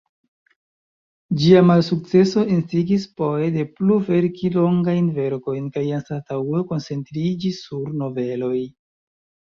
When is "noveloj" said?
8.03-8.59